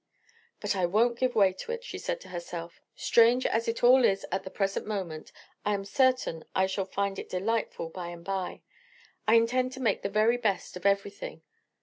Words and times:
"But 0.59 0.75
I 0.75 0.87
won't 0.87 1.19
give 1.19 1.35
way 1.35 1.53
to 1.53 1.71
it," 1.71 1.83
she 1.83 1.99
said 1.99 2.19
to 2.21 2.29
herself. 2.29 2.81
"Strange 2.95 3.45
as 3.45 3.67
it 3.67 3.83
all 3.83 4.03
is 4.03 4.25
at 4.31 4.41
the 4.43 4.49
present 4.49 4.87
moment, 4.87 5.31
I 5.63 5.75
am 5.75 5.85
certain 5.85 6.43
I 6.55 6.65
shall 6.65 6.85
find 6.85 7.19
it 7.19 7.29
delightful 7.29 7.89
by 7.89 8.07
and 8.07 8.25
by. 8.25 8.63
I 9.27 9.35
intend 9.35 9.73
to 9.73 9.79
make 9.79 10.01
the 10.01 10.09
very 10.09 10.37
best 10.37 10.75
of 10.75 10.87
everything. 10.87 11.43